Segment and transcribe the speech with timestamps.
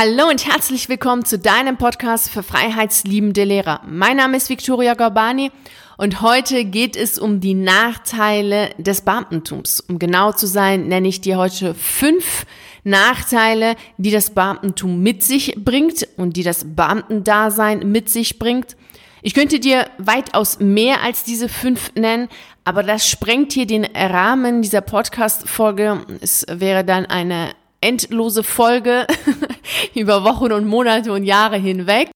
[0.00, 3.80] Hallo und herzlich willkommen zu deinem Podcast für freiheitsliebende Lehrer.
[3.84, 5.50] Mein Name ist Victoria Gorbani
[5.96, 9.80] und heute geht es um die Nachteile des Beamtentums.
[9.80, 12.46] Um genau zu sein, nenne ich dir heute fünf
[12.84, 18.76] Nachteile, die das Beamtentum mit sich bringt und die das Beamtendasein mit sich bringt.
[19.22, 22.28] Ich könnte dir weitaus mehr als diese fünf nennen,
[22.62, 26.02] aber das sprengt hier den Rahmen dieser Podcast-Folge.
[26.20, 29.06] Es wäre dann eine endlose Folge
[29.94, 32.10] über Wochen und Monate und Jahre hinweg.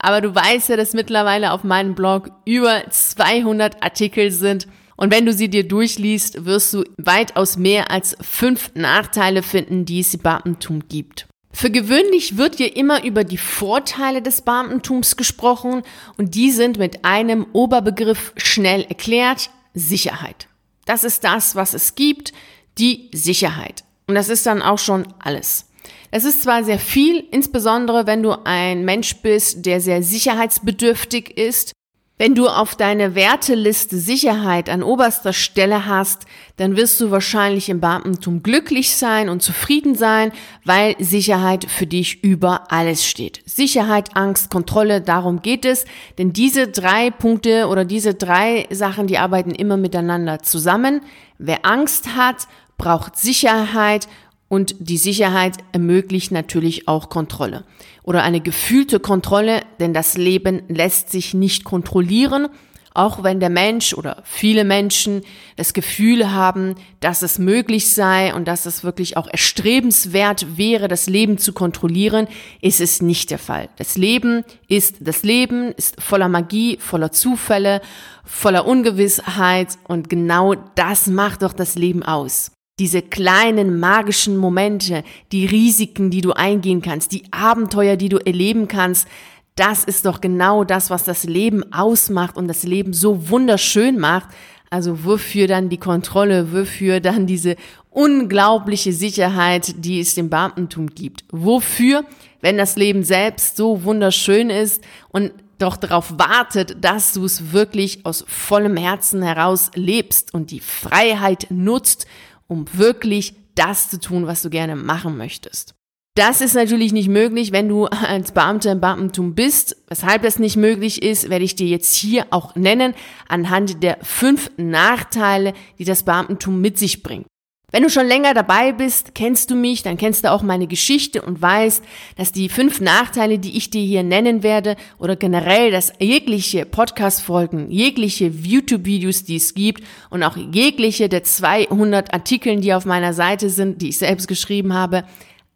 [0.00, 4.66] Aber du weißt ja, dass mittlerweile auf meinem Blog über 200 Artikel sind.
[4.96, 10.00] Und wenn du sie dir durchliest, wirst du weitaus mehr als fünf Nachteile finden, die
[10.00, 11.26] es im Beamtentum gibt.
[11.52, 15.82] Für gewöhnlich wird hier immer über die Vorteile des Beamtentums gesprochen
[16.18, 20.48] und die sind mit einem Oberbegriff schnell erklärt, Sicherheit.
[20.84, 22.34] Das ist das, was es gibt,
[22.76, 23.85] die Sicherheit.
[24.08, 25.66] Und das ist dann auch schon alles.
[26.12, 31.72] Es ist zwar sehr viel, insbesondere wenn du ein Mensch bist, der sehr sicherheitsbedürftig ist.
[32.18, 36.24] Wenn du auf deine Werteliste Sicherheit an oberster Stelle hast,
[36.56, 40.32] dann wirst du wahrscheinlich im Beamtentum glücklich sein und zufrieden sein,
[40.64, 43.42] weil Sicherheit für dich über alles steht.
[43.44, 45.84] Sicherheit, Angst, Kontrolle, darum geht es,
[46.16, 51.02] denn diese drei Punkte oder diese drei Sachen, die arbeiten immer miteinander zusammen.
[51.36, 54.08] Wer Angst hat, braucht Sicherheit
[54.48, 57.64] und die Sicherheit ermöglicht natürlich auch Kontrolle.
[58.02, 62.48] Oder eine gefühlte Kontrolle, denn das Leben lässt sich nicht kontrollieren,
[62.94, 65.20] auch wenn der Mensch oder viele Menschen
[65.56, 71.06] das Gefühl haben, dass es möglich sei und dass es wirklich auch erstrebenswert wäre, das
[71.06, 72.26] Leben zu kontrollieren,
[72.62, 73.68] ist es nicht der Fall.
[73.76, 77.82] Das Leben ist das Leben, ist voller Magie, voller Zufälle,
[78.24, 85.46] voller Ungewissheit und genau das macht doch das Leben aus diese kleinen magischen Momente, die
[85.46, 89.08] Risiken, die du eingehen kannst, die Abenteuer, die du erleben kannst,
[89.54, 94.28] das ist doch genau das, was das Leben ausmacht und das Leben so wunderschön macht.
[94.68, 97.56] Also wofür dann die Kontrolle, wofür dann diese
[97.88, 101.24] unglaubliche Sicherheit, die es dem Beamtentum gibt?
[101.32, 102.04] Wofür,
[102.42, 108.04] wenn das Leben selbst so wunderschön ist und doch darauf wartet, dass du es wirklich
[108.04, 112.06] aus vollem Herzen heraus lebst und die Freiheit nutzt
[112.48, 115.74] um wirklich das zu tun, was du gerne machen möchtest.
[116.16, 119.76] Das ist natürlich nicht möglich, wenn du als Beamter im Beamtentum bist.
[119.88, 122.94] Weshalb das nicht möglich ist, werde ich dir jetzt hier auch nennen,
[123.28, 127.26] anhand der fünf Nachteile, die das Beamtentum mit sich bringt.
[127.72, 131.20] Wenn du schon länger dabei bist, kennst du mich, dann kennst du auch meine Geschichte
[131.20, 131.82] und weißt,
[132.16, 137.72] dass die fünf Nachteile, die ich dir hier nennen werde, oder generell, dass jegliche Podcast-Folgen,
[137.72, 143.50] jegliche YouTube-Videos, die es gibt und auch jegliche der 200 Artikeln, die auf meiner Seite
[143.50, 145.02] sind, die ich selbst geschrieben habe,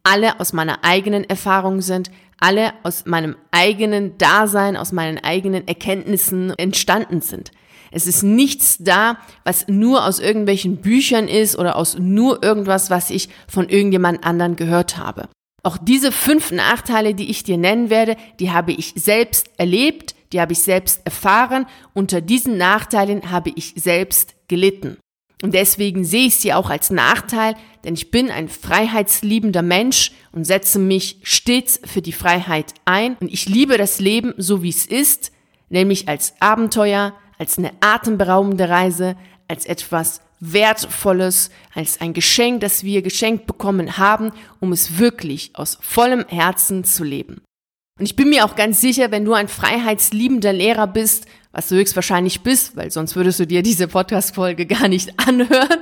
[0.03, 2.11] alle aus meiner eigenen Erfahrung sind,
[2.41, 7.51] alle aus meinem eigenen Dasein, aus meinen eigenen Erkenntnissen entstanden sind.
[7.91, 13.09] Es ist nichts da, was nur aus irgendwelchen Büchern ist oder aus nur irgendwas, was
[13.09, 15.27] ich von irgendjemand anderen gehört habe.
[15.63, 20.41] Auch diese fünf Nachteile, die ich dir nennen werde, die habe ich selbst erlebt, die
[20.41, 21.67] habe ich selbst erfahren.
[21.93, 24.97] Unter diesen Nachteilen habe ich selbst gelitten.
[25.43, 30.45] Und deswegen sehe ich sie auch als Nachteil, denn ich bin ein freiheitsliebender Mensch und
[30.45, 33.17] setze mich stets für die Freiheit ein.
[33.19, 35.31] Und ich liebe das Leben so, wie es ist,
[35.69, 39.15] nämlich als Abenteuer, als eine atemberaubende Reise,
[39.47, 45.79] als etwas Wertvolles, als ein Geschenk, das wir geschenkt bekommen haben, um es wirklich aus
[45.81, 47.41] vollem Herzen zu leben.
[47.97, 51.77] Und ich bin mir auch ganz sicher, wenn du ein freiheitsliebender Lehrer bist, was du
[51.77, 55.81] höchstwahrscheinlich bist, weil sonst würdest du dir diese Podcast-Folge gar nicht anhören,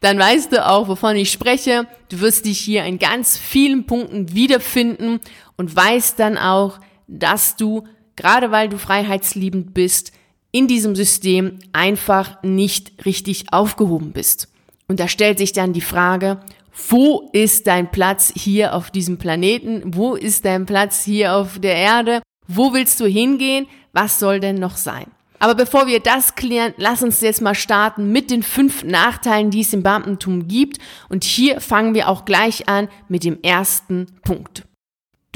[0.00, 1.86] dann weißt du auch, wovon ich spreche.
[2.08, 5.20] Du wirst dich hier in ganz vielen Punkten wiederfinden
[5.56, 7.86] und weißt dann auch, dass du,
[8.16, 10.12] gerade weil du freiheitsliebend bist,
[10.52, 14.48] in diesem System einfach nicht richtig aufgehoben bist.
[14.88, 16.40] Und da stellt sich dann die Frage,
[16.88, 19.82] wo ist dein Platz hier auf diesem Planeten?
[19.84, 22.22] Wo ist dein Platz hier auf der Erde?
[22.46, 23.66] Wo willst du hingehen?
[23.92, 25.06] Was soll denn noch sein?
[25.40, 29.60] Aber bevor wir das klären, lass uns jetzt mal starten mit den fünf Nachteilen, die
[29.60, 30.78] es im Beamtentum gibt.
[31.08, 34.64] Und hier fangen wir auch gleich an mit dem ersten Punkt.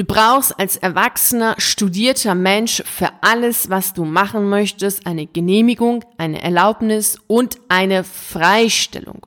[0.02, 6.42] Du brauchst als erwachsener, studierter Mensch für alles, was du machen möchtest, eine Genehmigung, eine
[6.42, 9.24] Erlaubnis und eine Freistellung.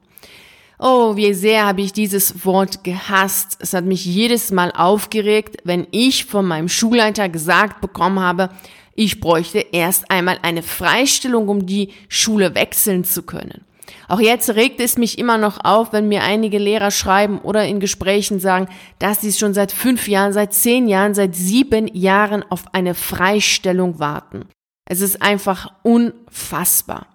[0.78, 3.56] Oh, wie sehr habe ich dieses Wort gehasst.
[3.62, 8.50] Es hat mich jedes Mal aufgeregt, wenn ich von meinem Schulleiter gesagt bekommen habe,
[8.96, 13.64] ich bräuchte erst einmal eine Freistellung, um die Schule wechseln zu können.
[14.08, 17.80] Auch jetzt regt es mich immer noch auf, wenn mir einige Lehrer schreiben oder in
[17.80, 18.68] Gesprächen sagen,
[19.00, 24.00] dass sie schon seit fünf Jahren, seit zehn Jahren, seit sieben Jahren auf eine Freistellung
[24.00, 24.46] warten.
[24.86, 27.08] Es ist einfach unfassbar.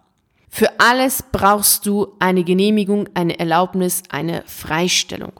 [0.48, 5.32] Für alles brauchst du eine Genehmigung, eine Erlaubnis, eine Freistellung.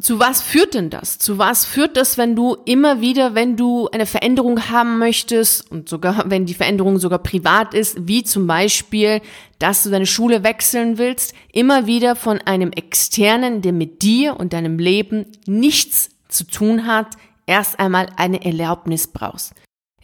[0.00, 1.18] Zu was führt denn das?
[1.18, 5.88] Zu was führt das, wenn du immer wieder, wenn du eine Veränderung haben möchtest und
[5.88, 9.20] sogar, wenn die Veränderung sogar privat ist, wie zum Beispiel,
[9.60, 14.52] dass du deine Schule wechseln willst, immer wieder von einem Externen, der mit dir und
[14.52, 17.14] deinem Leben nichts zu tun hat,
[17.46, 19.54] erst einmal eine Erlaubnis brauchst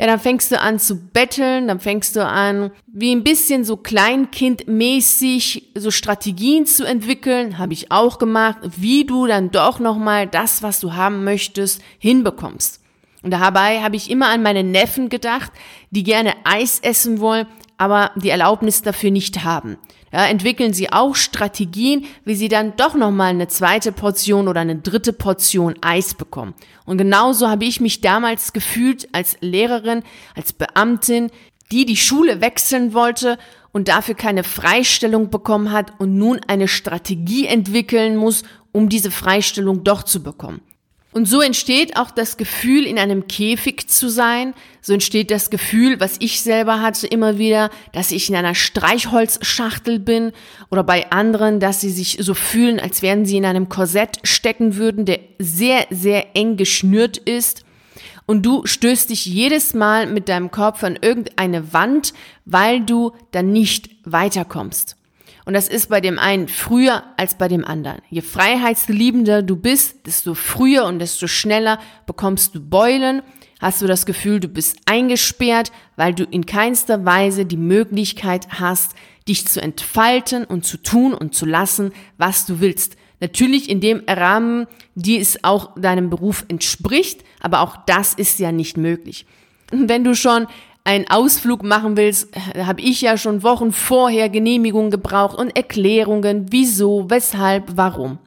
[0.00, 3.76] ja, dann fängst du an zu betteln, dann fängst du an, wie ein bisschen so
[3.76, 10.62] kleinkindmäßig so Strategien zu entwickeln, habe ich auch gemacht, wie du dann doch nochmal das,
[10.62, 12.80] was du haben möchtest, hinbekommst.
[13.22, 15.52] Und dabei habe ich immer an meine Neffen gedacht,
[15.90, 19.76] die gerne Eis essen wollen, aber die Erlaubnis dafür nicht haben.
[20.12, 24.76] Ja, entwickeln sie auch Strategien, wie sie dann doch nochmal eine zweite Portion oder eine
[24.76, 26.54] dritte Portion Eis bekommen.
[26.84, 30.02] Und genauso habe ich mich damals gefühlt als Lehrerin,
[30.34, 31.30] als Beamtin,
[31.70, 33.38] die die Schule wechseln wollte
[33.72, 38.42] und dafür keine Freistellung bekommen hat und nun eine Strategie entwickeln muss,
[38.72, 40.60] um diese Freistellung doch zu bekommen.
[41.12, 44.54] Und so entsteht auch das Gefühl, in einem Käfig zu sein.
[44.80, 49.98] So entsteht das Gefühl, was ich selber hatte immer wieder, dass ich in einer Streichholzschachtel
[49.98, 50.30] bin
[50.70, 54.76] oder bei anderen, dass sie sich so fühlen, als wären sie in einem Korsett stecken
[54.76, 57.64] würden, der sehr, sehr eng geschnürt ist.
[58.26, 62.14] Und du stößt dich jedes Mal mit deinem Kopf an irgendeine Wand,
[62.44, 64.96] weil du dann nicht weiterkommst.
[65.50, 68.02] Und das ist bei dem einen früher als bei dem anderen.
[68.08, 73.20] Je freiheitsliebender du bist, desto früher und desto schneller bekommst du Beulen,
[73.58, 78.94] hast du das Gefühl, du bist eingesperrt, weil du in keinster Weise die Möglichkeit hast,
[79.26, 82.96] dich zu entfalten und zu tun und zu lassen, was du willst.
[83.18, 88.52] Natürlich in dem Rahmen, die es auch deinem Beruf entspricht, aber auch das ist ja
[88.52, 89.26] nicht möglich.
[89.72, 90.46] Wenn du schon
[90.84, 97.08] einen Ausflug machen willst, habe ich ja schon Wochen vorher Genehmigungen gebraucht und Erklärungen, wieso,
[97.08, 98.18] weshalb, warum.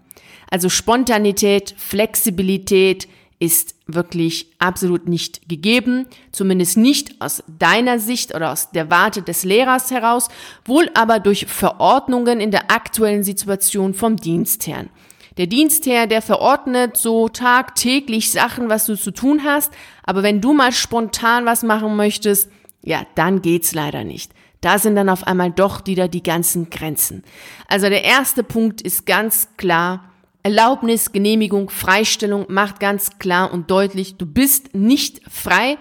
[0.50, 3.08] Also Spontanität, Flexibilität
[3.40, 9.44] ist wirklich absolut nicht gegeben, zumindest nicht aus deiner Sicht oder aus der Warte des
[9.44, 10.30] Lehrers heraus,
[10.64, 14.90] wohl aber durch Verordnungen in der aktuellen Situation vom Dienstherrn.
[15.38, 19.72] Der Dienstherr, der verordnet so tagtäglich Sachen, was du zu tun hast,
[20.04, 22.52] aber wenn du mal spontan was machen möchtest,
[22.84, 24.32] ja, dann geht's leider nicht.
[24.62, 27.24] Da sind dann auf einmal doch wieder die ganzen Grenzen.
[27.68, 30.14] Also der erste Punkt ist ganz klar,
[30.44, 35.78] Erlaubnis, Genehmigung, Freistellung macht ganz klar und deutlich, du bist nicht frei,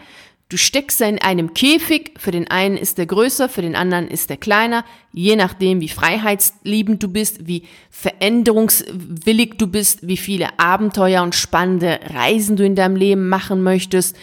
[0.53, 4.29] Du steckst in einem Käfig, für den einen ist der größer, für den anderen ist
[4.29, 11.23] der kleiner, je nachdem, wie freiheitsliebend du bist, wie veränderungswillig du bist, wie viele Abenteuer
[11.23, 14.15] und spannende Reisen du in deinem Leben machen möchtest,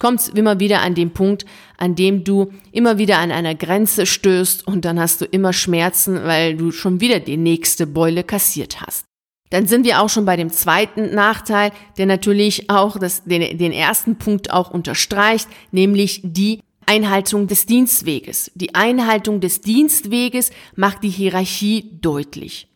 [0.00, 1.46] kommst immer wieder an den Punkt,
[1.76, 6.24] an dem du immer wieder an einer Grenze stößt und dann hast du immer Schmerzen,
[6.24, 9.06] weil du schon wieder die nächste Beule kassiert hast.
[9.50, 13.72] Dann sind wir auch schon bei dem zweiten Nachteil, der natürlich auch das, den, den
[13.72, 18.50] ersten Punkt auch unterstreicht, nämlich die Einhaltung des Dienstweges.
[18.54, 22.68] Die Einhaltung des Dienstweges macht die Hierarchie deutlich.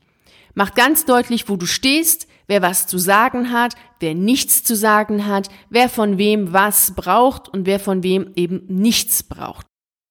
[0.54, 5.26] Macht ganz deutlich, wo du stehst, wer was zu sagen hat, wer nichts zu sagen
[5.26, 9.69] hat, wer von wem was braucht und wer von wem eben nichts braucht.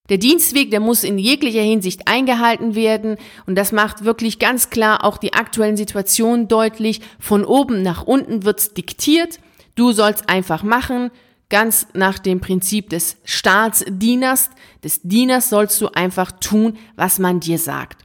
[0.09, 5.03] Der Dienstweg, der muss in jeglicher Hinsicht eingehalten werden und das macht wirklich ganz klar
[5.03, 7.01] auch die aktuellen Situationen deutlich.
[7.19, 9.39] Von oben nach unten wird's diktiert.
[9.75, 11.11] Du sollst einfach machen,
[11.49, 14.49] ganz nach dem Prinzip des Staatsdieners.
[14.83, 18.03] Des Dieners sollst du einfach tun, was man dir sagt.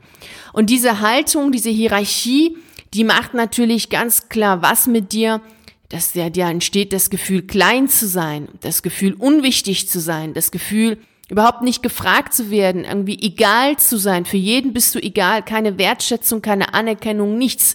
[0.52, 2.56] Und diese Haltung, diese Hierarchie,
[2.92, 5.40] die macht natürlich ganz klar was mit dir,
[5.88, 10.50] dass ja, dir entsteht das Gefühl, klein zu sein, das Gefühl, unwichtig zu sein, das
[10.50, 10.98] Gefühl,
[11.34, 14.24] überhaupt nicht gefragt zu werden, irgendwie egal zu sein.
[14.24, 17.74] Für jeden bist du egal, keine Wertschätzung, keine Anerkennung, nichts.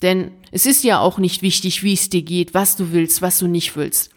[0.00, 3.38] Denn es ist ja auch nicht wichtig, wie es dir geht, was du willst, was
[3.38, 4.12] du nicht willst.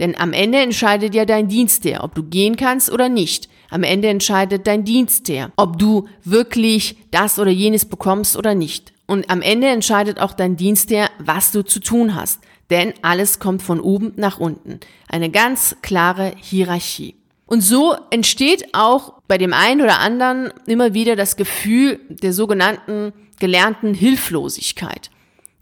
[0.00, 3.48] Denn am Ende entscheidet ja dein Dienstherr, ob du gehen kannst oder nicht.
[3.70, 8.92] Am Ende entscheidet dein Dienstherr, ob du wirklich das oder jenes bekommst oder nicht.
[9.06, 12.40] Und am Ende entscheidet auch dein Dienstherr, was du zu tun hast.
[12.70, 14.80] Denn alles kommt von oben nach unten.
[15.06, 17.14] Eine ganz klare Hierarchie.
[17.46, 23.12] Und so entsteht auch bei dem einen oder anderen immer wieder das Gefühl der sogenannten
[23.38, 25.10] gelernten Hilflosigkeit.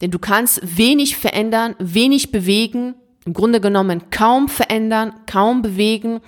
[0.01, 2.95] Denn du kannst wenig verändern, wenig bewegen,
[3.27, 6.21] im Grunde genommen kaum verändern, kaum bewegen.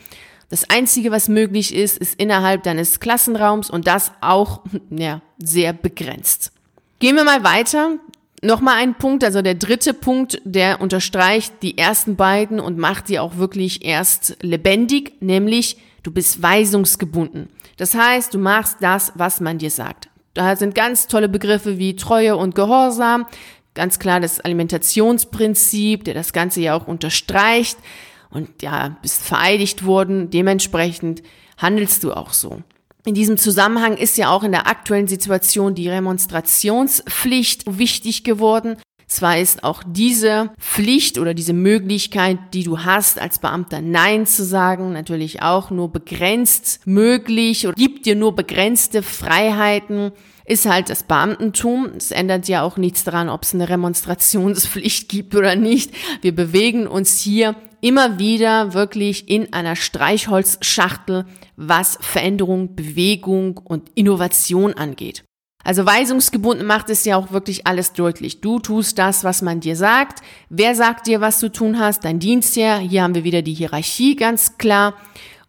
[0.49, 6.53] Das Einzige, was möglich ist, ist innerhalb deines Klassenraums und das auch ja, sehr begrenzt.
[6.99, 7.99] Gehen wir mal weiter.
[8.47, 13.19] Nochmal ein Punkt, also der dritte Punkt, der unterstreicht die ersten beiden und macht die
[13.19, 17.49] auch wirklich erst lebendig, nämlich du bist weisungsgebunden.
[17.77, 20.11] Das heißt, du machst das, was man dir sagt.
[20.33, 23.27] Da sind ganz tolle Begriffe wie Treue und Gehorsam,
[23.75, 27.79] ganz klar das Alimentationsprinzip, der das Ganze ja auch unterstreicht
[28.31, 31.25] und ja, bist vereidigt worden, dementsprechend
[31.59, 32.63] handelst du auch so.
[33.07, 38.79] In diesem Zusammenhang ist ja auch in der aktuellen Situation die Remonstrationspflicht wichtig geworden.
[39.07, 44.45] Zwar ist auch diese Pflicht oder diese Möglichkeit, die du hast, als Beamter Nein zu
[44.45, 50.11] sagen, natürlich auch nur begrenzt möglich oder gibt dir nur begrenzte Freiheiten,
[50.45, 51.91] ist halt das Beamtentum.
[51.97, 55.93] Es ändert ja auch nichts daran, ob es eine Remonstrationspflicht gibt oder nicht.
[56.23, 57.55] Wir bewegen uns hier
[57.87, 61.25] immer wieder wirklich in einer Streichholzschachtel,
[61.55, 65.23] was Veränderung, Bewegung und Innovation angeht.
[65.63, 68.41] Also weisungsgebunden macht es ja auch wirklich alles deutlich.
[68.41, 70.21] Du tust das, was man dir sagt.
[70.49, 72.05] Wer sagt dir, was du tun hast?
[72.05, 72.79] Dein Dienstherr.
[72.79, 74.95] Hier haben wir wieder die Hierarchie ganz klar.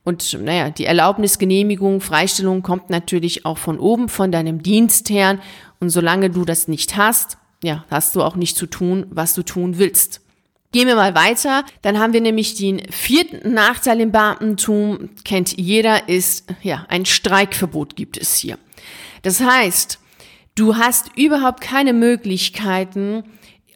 [0.03, 5.41] Und naja, die Erlaubnis, Genehmigung, Freistellung kommt natürlich auch von oben, von deinem Dienstherrn.
[5.79, 9.41] Und solange du das nicht hast, ja, hast du auch nicht zu tun, was du
[9.41, 10.22] tun willst.
[10.71, 11.63] Gehen wir mal weiter.
[11.81, 15.09] Dann haben wir nämlich den vierten Nachteil im Beamtentum.
[15.24, 18.57] Kennt jeder, ist, ja, ein Streikverbot gibt es hier.
[19.21, 20.00] Das heißt,
[20.55, 23.24] du hast überhaupt keine Möglichkeiten,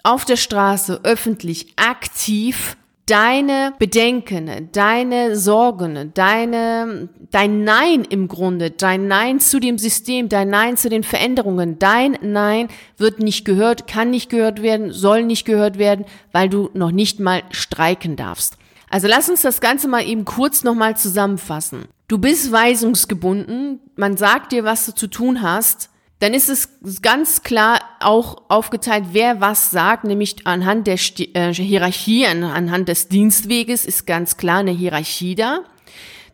[0.04, 9.08] auf der Straße öffentlich aktiv deine Bedenken, deine Sorgen, deine, dein Nein im Grunde, dein
[9.08, 12.68] Nein zu dem System, dein Nein zu den Veränderungen, dein Nein
[12.98, 17.20] wird nicht gehört, kann nicht gehört werden, soll nicht gehört werden, weil du noch nicht
[17.20, 18.58] mal streiken darfst.
[18.90, 21.86] Also lass uns das Ganze mal eben kurz nochmal zusammenfassen.
[22.08, 25.90] Du bist weisungsgebunden, man sagt dir, was du zu tun hast,
[26.20, 26.70] dann ist es
[27.02, 33.86] ganz klar auch aufgeteilt, wer was sagt, nämlich anhand der äh, Hierarchie, anhand des Dienstweges
[33.86, 35.60] ist ganz klar eine Hierarchie da.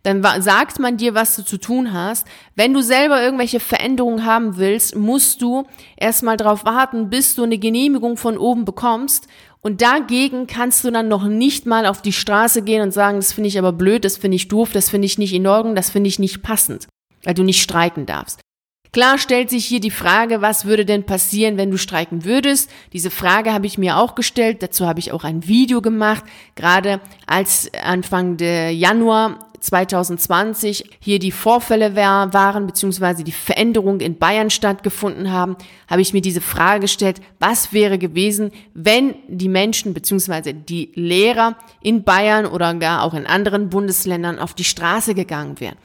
[0.03, 2.25] Dann sagt man dir, was du zu tun hast.
[2.55, 5.65] Wenn du selber irgendwelche Veränderungen haben willst, musst du
[5.97, 9.27] erstmal darauf warten, bis du eine Genehmigung von oben bekommst.
[9.59, 13.33] Und dagegen kannst du dann noch nicht mal auf die Straße gehen und sagen, das
[13.33, 15.89] finde ich aber blöd, das finde ich doof, das finde ich nicht in Ordnung, das
[15.89, 16.88] finde ich nicht passend,
[17.24, 18.39] weil du nicht streiken darfst.
[18.94, 22.70] Klar stellt sich hier die Frage, was würde denn passieren, wenn du streiken würdest?
[22.94, 24.63] Diese Frage habe ich mir auch gestellt.
[24.63, 26.24] Dazu habe ich auch ein Video gemacht.
[26.56, 34.50] Gerade als Anfang der Januar 2020 hier die Vorfälle waren, beziehungsweise die Veränderungen in Bayern
[34.50, 35.58] stattgefunden haben,
[35.89, 41.56] habe ich mir diese Frage gestellt, was wäre gewesen, wenn die Menschen, beziehungsweise die Lehrer
[41.82, 45.77] in Bayern oder gar auch in anderen Bundesländern auf die Straße gegangen wären.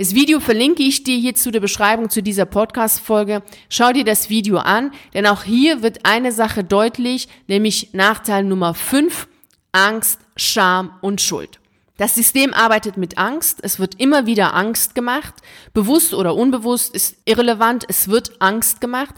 [0.00, 3.42] Das Video verlinke ich dir hier zu der Beschreibung zu dieser Podcast-Folge.
[3.68, 8.72] Schau dir das Video an, denn auch hier wird eine Sache deutlich, nämlich Nachteil Nummer
[8.72, 9.28] 5,
[9.72, 11.60] Angst, Scham und Schuld.
[11.98, 13.58] Das System arbeitet mit Angst.
[13.60, 15.34] Es wird immer wieder Angst gemacht.
[15.74, 17.84] Bewusst oder unbewusst ist irrelevant.
[17.86, 19.14] Es wird Angst gemacht.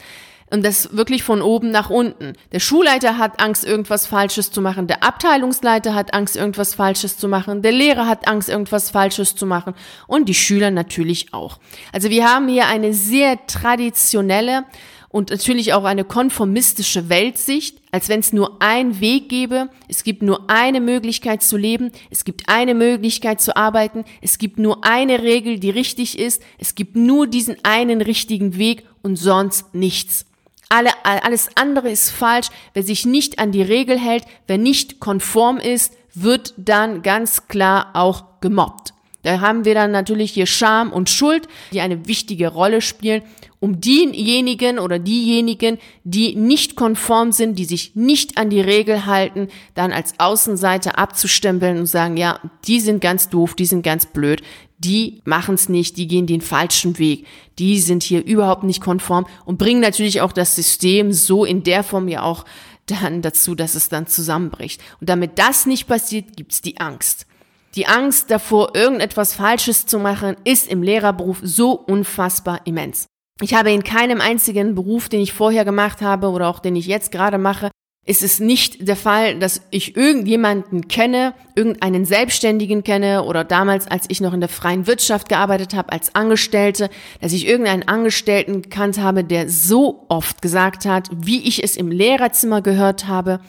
[0.53, 2.35] Und das wirklich von oben nach unten.
[2.53, 4.87] Der Schulleiter hat Angst, irgendwas Falsches zu machen.
[4.87, 7.63] Der Abteilungsleiter hat Angst, irgendwas Falsches zu machen.
[7.63, 9.73] Der Lehrer hat Angst, irgendwas Falsches zu machen.
[10.07, 11.59] Und die Schüler natürlich auch.
[11.91, 14.65] Also wir haben hier eine sehr traditionelle
[15.09, 20.23] und natürlich auch eine konformistische Weltsicht, als wenn es nur einen Weg gäbe, es gibt
[20.23, 25.23] nur eine Möglichkeit zu leben, es gibt eine Möglichkeit zu arbeiten, es gibt nur eine
[25.23, 30.27] Regel, die richtig ist, es gibt nur diesen einen richtigen Weg und sonst nichts.
[30.75, 32.49] Alle, alles andere ist falsch.
[32.73, 37.91] Wer sich nicht an die Regel hält, wer nicht konform ist, wird dann ganz klar
[37.93, 38.95] auch gemobbt.
[39.23, 43.23] Da haben wir dann natürlich hier Scham und Schuld, die eine wichtige Rolle spielen,
[43.61, 49.49] um diejenigen oder diejenigen, die nicht konform sind, die sich nicht an die Regel halten,
[49.75, 54.43] dann als Außenseiter abzustempeln und sagen, ja, die sind ganz doof, die sind ganz blöd,
[54.85, 57.27] die machen es nicht, die gehen den falschen Weg,
[57.59, 61.83] die sind hier überhaupt nicht konform und bringen natürlich auch das System so in der
[61.83, 62.45] Form ja auch
[62.87, 64.81] dann dazu, dass es dann zusammenbricht.
[65.01, 67.27] Und damit das nicht passiert, gibt's die Angst.
[67.75, 73.07] Die Angst davor, irgendetwas Falsches zu machen, ist im Lehrerberuf so unfassbar immens.
[73.41, 76.87] Ich habe in keinem einzigen Beruf, den ich vorher gemacht habe oder auch den ich
[76.87, 77.71] jetzt gerade mache,
[78.05, 84.07] ist es nicht der Fall, dass ich irgendjemanden kenne, irgendeinen Selbstständigen kenne oder damals, als
[84.09, 86.91] ich noch in der freien Wirtschaft gearbeitet habe als Angestellte,
[87.21, 91.93] dass ich irgendeinen Angestellten gekannt habe, der so oft gesagt hat, wie ich es im
[91.93, 93.41] Lehrerzimmer gehört habe,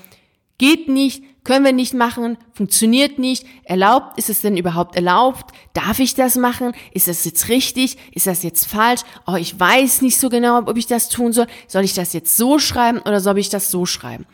[0.59, 5.99] geht nicht, können wir nicht machen, funktioniert nicht, erlaubt, ist es denn überhaupt erlaubt, darf
[5.99, 10.17] ich das machen, ist das jetzt richtig, ist das jetzt falsch, oh, ich weiß nicht
[10.17, 13.37] so genau, ob ich das tun soll, soll ich das jetzt so schreiben oder soll
[13.37, 14.25] ich das so schreiben?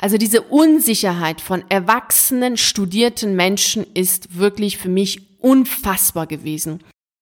[0.00, 6.80] Also diese Unsicherheit von erwachsenen, studierten Menschen ist wirklich für mich unfassbar gewesen.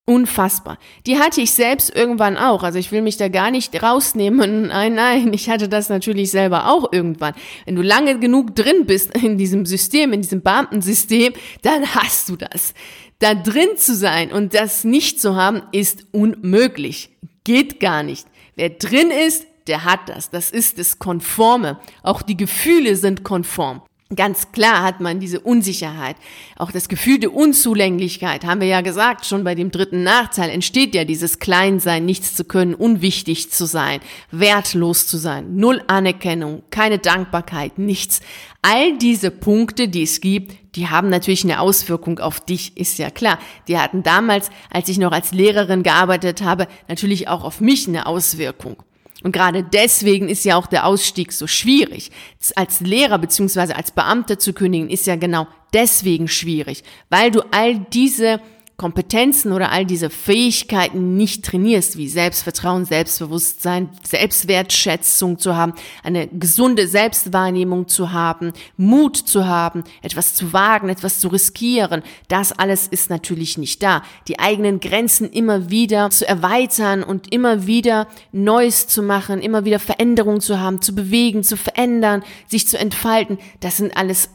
[0.09, 0.79] Unfassbar.
[1.05, 2.63] Die hatte ich selbst irgendwann auch.
[2.63, 4.69] Also ich will mich da gar nicht rausnehmen.
[4.69, 7.35] Nein, nein, ich hatte das natürlich selber auch irgendwann.
[7.65, 11.33] Wenn du lange genug drin bist in diesem System, in diesem Beamtensystem,
[11.63, 12.73] dann hast du das.
[13.19, 17.11] Da drin zu sein und das nicht zu haben, ist unmöglich.
[17.43, 18.29] Geht gar nicht.
[18.55, 20.31] Wer drin ist, der hat das.
[20.31, 21.81] Das ist das Konforme.
[22.05, 23.83] Auch die Gefühle sind konform.
[24.15, 26.15] Ganz klar hat man diese Unsicherheit.
[26.55, 30.95] Auch das Gefühl der Unzulänglichkeit, haben wir ja gesagt, schon bei dem dritten Nachteil entsteht
[30.95, 33.99] ja dieses Kleinsein, nichts zu können, unwichtig zu sein,
[34.31, 38.21] wertlos zu sein, null Anerkennung, keine Dankbarkeit, nichts.
[38.63, 43.11] All diese Punkte, die es gibt, die haben natürlich eine Auswirkung auf dich, ist ja
[43.11, 43.41] klar.
[43.67, 48.07] Die hatten damals, als ich noch als Lehrerin gearbeitet habe, natürlich auch auf mich eine
[48.07, 48.77] Auswirkung.
[49.23, 52.11] Und gerade deswegen ist ja auch der Ausstieg so schwierig.
[52.54, 57.78] Als Lehrer beziehungsweise als Beamter zu kündigen, ist ja genau deswegen schwierig, weil du all
[57.92, 58.40] diese
[58.76, 66.87] Kompetenzen oder all diese Fähigkeiten nicht trainierst, wie Selbstvertrauen, Selbstbewusstsein, Selbstwertschätzung zu haben, eine gesunde
[66.87, 73.09] Selbstwahrnehmung zu haben, Mut zu haben, etwas zu wagen, etwas zu riskieren, das alles ist
[73.09, 74.02] natürlich nicht da.
[74.28, 79.78] Die eigenen Grenzen immer wieder zu erweitern und immer wieder Neues zu machen, immer wieder
[79.78, 84.28] Veränderungen zu haben, zu bewegen, zu verändern, sich zu entfalten, das sind alles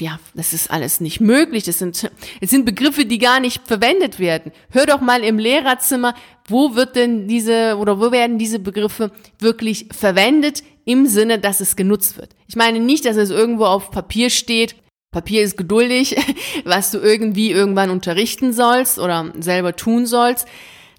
[0.00, 1.64] ja, das ist alles nicht möglich.
[1.64, 4.52] Das sind, es sind Begriffe, die gar nicht verwendet werden.
[4.70, 6.14] Hör doch mal im Lehrerzimmer,
[6.48, 11.76] wo wird denn diese oder wo werden diese Begriffe wirklich verwendet im Sinne, dass es
[11.76, 12.34] genutzt wird.
[12.48, 14.74] Ich meine nicht, dass es irgendwo auf Papier steht.
[15.12, 16.16] Papier ist geduldig,
[16.64, 20.46] was du irgendwie irgendwann unterrichten sollst oder selber tun sollst.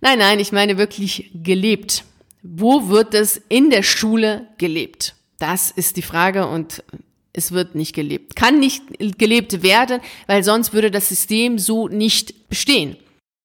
[0.01, 2.03] Nein, nein, ich meine wirklich gelebt.
[2.43, 5.15] Wo wird es in der Schule gelebt?
[5.37, 6.83] Das ist die Frage und
[7.33, 8.35] es wird nicht gelebt.
[8.35, 8.83] Kann nicht
[9.17, 12.97] gelebt werden, weil sonst würde das System so nicht bestehen.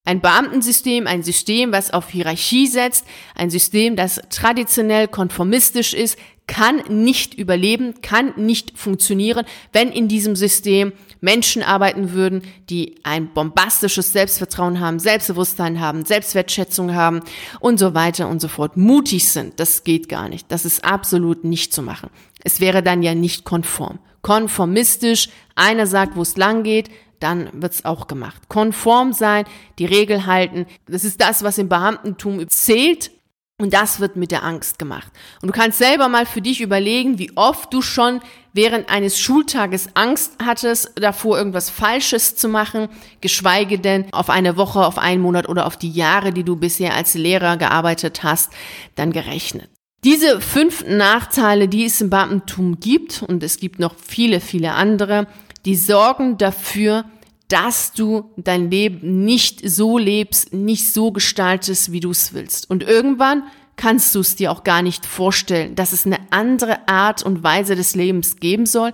[0.03, 6.81] Ein Beamtensystem, ein System, was auf Hierarchie setzt, ein System, das traditionell konformistisch ist, kann
[6.87, 14.13] nicht überleben, kann nicht funktionieren, wenn in diesem System Menschen arbeiten würden, die ein bombastisches
[14.13, 17.21] Selbstvertrauen haben, Selbstbewusstsein haben, Selbstwertschätzung haben
[17.59, 19.59] und so weiter und so fort, mutig sind.
[19.59, 20.49] Das geht gar nicht.
[20.51, 22.09] Das ist absolut nicht zu machen.
[22.43, 23.99] Es wäre dann ja nicht konform.
[24.21, 28.47] Konformistisch, einer sagt, wo es lang geht, dann wird's auch gemacht.
[28.47, 29.45] Konform sein,
[29.79, 33.11] die Regel halten, das ist das, was im Beamtentum zählt
[33.59, 35.11] und das wird mit der Angst gemacht.
[35.41, 38.21] Und du kannst selber mal für dich überlegen, wie oft du schon
[38.53, 42.87] während eines Schultages Angst hattest, davor irgendwas Falsches zu machen,
[43.19, 46.93] geschweige denn auf eine Woche, auf einen Monat oder auf die Jahre, die du bisher
[46.93, 48.51] als Lehrer gearbeitet hast,
[48.93, 49.71] dann gerechnet.
[50.03, 55.27] Diese fünf Nachteile, die es im Beamtentum gibt, und es gibt noch viele, viele andere,
[55.65, 57.05] die sorgen dafür,
[57.47, 62.69] dass du dein Leben nicht so lebst, nicht so gestaltest, wie du es willst.
[62.69, 63.43] Und irgendwann
[63.75, 67.75] kannst du es dir auch gar nicht vorstellen, dass es eine andere Art und Weise
[67.75, 68.91] des Lebens geben soll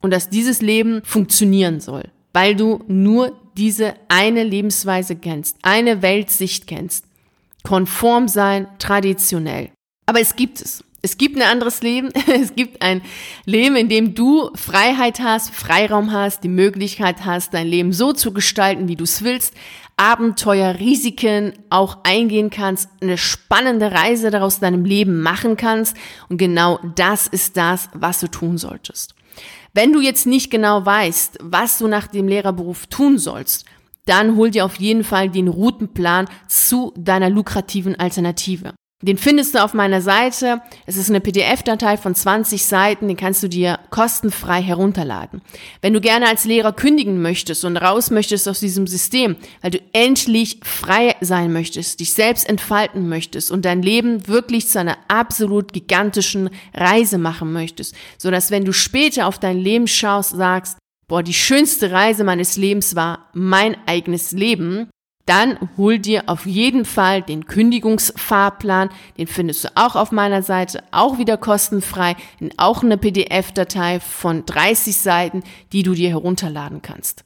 [0.00, 6.66] und dass dieses Leben funktionieren soll, weil du nur diese eine Lebensweise kennst, eine Weltsicht
[6.66, 7.06] kennst.
[7.62, 9.70] Konform sein, traditionell.
[10.06, 10.84] Aber es gibt es.
[11.04, 12.08] Es gibt ein anderes Leben.
[12.26, 13.02] Es gibt ein
[13.44, 18.32] Leben, in dem du Freiheit hast, Freiraum hast, die Möglichkeit hast, dein Leben so zu
[18.32, 19.52] gestalten, wie du es willst.
[19.98, 25.94] Abenteuer, Risiken auch eingehen kannst, eine spannende Reise daraus deinem Leben machen kannst.
[26.30, 29.14] Und genau das ist das, was du tun solltest.
[29.74, 33.66] Wenn du jetzt nicht genau weißt, was du nach dem Lehrerberuf tun sollst,
[34.06, 38.72] dann hol dir auf jeden Fall den Routenplan zu deiner lukrativen Alternative.
[39.04, 40.62] Den findest du auf meiner Seite.
[40.86, 45.42] Es ist eine PDF-Datei von 20 Seiten, den kannst du dir kostenfrei herunterladen.
[45.82, 49.78] Wenn du gerne als Lehrer kündigen möchtest und raus möchtest aus diesem System, weil du
[49.92, 55.74] endlich frei sein möchtest, dich selbst entfalten möchtest und dein Leben wirklich zu einer absolut
[55.74, 61.22] gigantischen Reise machen möchtest, so dass wenn du später auf dein Leben schaust, sagst, boah,
[61.22, 64.88] die schönste Reise meines Lebens war mein eigenes Leben,
[65.26, 68.90] dann hol dir auf jeden Fall den Kündigungsfahrplan.
[69.16, 74.44] Den findest du auch auf meiner Seite, auch wieder kostenfrei, in auch eine PDF-Datei von
[74.44, 77.24] 30 Seiten, die du dir herunterladen kannst.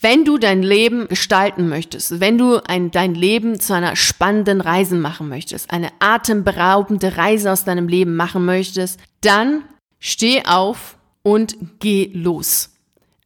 [0.00, 4.94] Wenn du dein Leben gestalten möchtest, wenn du ein, dein Leben zu einer spannenden Reise
[4.94, 9.62] machen möchtest, eine atemberaubende Reise aus deinem Leben machen möchtest, dann
[9.98, 12.75] steh auf und geh los.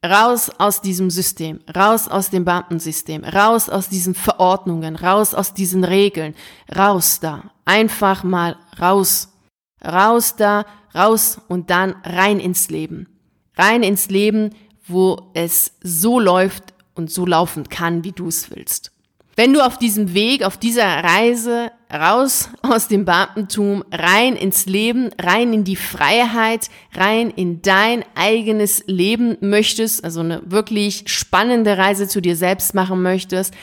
[0.05, 5.85] Raus aus diesem System, raus aus dem Beamtensystem, raus aus diesen Verordnungen, raus aus diesen
[5.85, 6.35] Regeln,
[6.75, 7.51] raus da.
[7.67, 9.29] Einfach mal raus.
[9.85, 13.09] Raus da, raus und dann rein ins Leben.
[13.57, 14.55] Rein ins Leben,
[14.87, 18.93] wo es so läuft und so laufen kann, wie du es willst.
[19.41, 25.09] Wenn du auf diesem Weg, auf dieser Reise raus aus dem Beamtentum, rein ins Leben,
[25.19, 32.07] rein in die Freiheit, rein in dein eigenes Leben möchtest, also eine wirklich spannende Reise
[32.07, 33.55] zu dir selbst machen möchtest,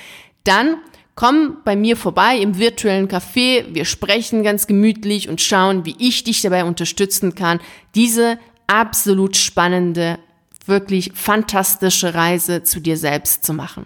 [0.46, 0.78] dann
[1.14, 3.66] komm bei mir vorbei im virtuellen Café.
[3.72, 7.60] Wir sprechen ganz gemütlich und schauen, wie ich dich dabei unterstützen kann,
[7.94, 10.18] diese absolut spannende,
[10.66, 13.86] wirklich fantastische Reise zu dir selbst zu machen.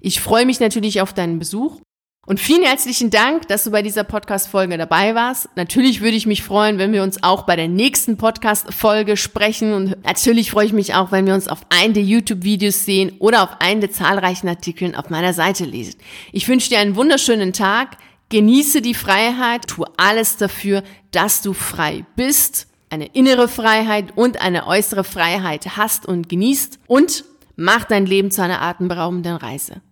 [0.00, 1.80] Ich freue mich natürlich auf deinen Besuch.
[2.26, 5.48] Und vielen herzlichen Dank, dass du bei dieser Podcast-Folge dabei warst.
[5.56, 9.72] Natürlich würde ich mich freuen, wenn wir uns auch bei der nächsten Podcast-Folge sprechen.
[9.72, 13.42] Und natürlich freue ich mich auch, wenn wir uns auf einen der YouTube-Videos sehen oder
[13.42, 15.96] auf einen der zahlreichen Artikeln auf meiner Seite lesen.
[16.30, 17.96] Ich wünsche dir einen wunderschönen Tag.
[18.28, 19.66] Genieße die Freiheit.
[19.66, 22.68] Tue alles dafür, dass du frei bist.
[22.90, 26.78] Eine innere Freiheit und eine äußere Freiheit hast und genießt.
[26.86, 27.24] Und
[27.60, 29.82] mach dein Leben zu einer atemberaubenden Reise.